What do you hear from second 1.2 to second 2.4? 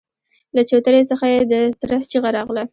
يې د تره چيغه